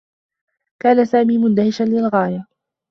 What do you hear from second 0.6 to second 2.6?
كان سامي مندهشا للغاية.